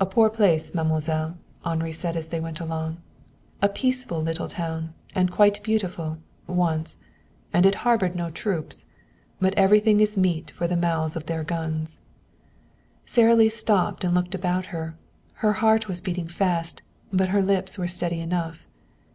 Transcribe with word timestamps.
"A 0.00 0.06
poor 0.06 0.30
place, 0.30 0.72
mademoiselle," 0.72 1.36
Henri 1.66 1.92
said 1.92 2.16
as 2.16 2.28
they 2.28 2.40
went 2.40 2.60
along. 2.60 2.96
"A 3.60 3.68
peaceful 3.68 4.22
little 4.22 4.48
town, 4.48 4.94
and 5.14 5.30
quite 5.30 5.62
beautiful, 5.62 6.16
once. 6.46 6.96
And 7.52 7.66
it 7.66 7.74
harbored 7.84 8.16
no 8.16 8.30
troops. 8.30 8.86
But 9.38 9.52
everything 9.58 10.00
is 10.00 10.16
meat 10.16 10.50
for 10.50 10.66
the 10.66 10.76
mouths 10.78 11.14
of 11.14 11.26
their 11.26 11.44
guns." 11.44 12.00
Sara 13.04 13.36
Lee 13.36 13.50
stopped 13.50 14.02
and 14.02 14.14
looked 14.14 14.34
about 14.34 14.64
her. 14.72 14.96
Her 15.34 15.52
heart 15.52 15.88
was 15.88 16.00
beating 16.00 16.28
fast, 16.28 16.80
but 17.12 17.28
her 17.28 17.42
lips 17.42 17.76
were 17.76 17.86
steady 17.86 18.20
enough. 18.20 18.66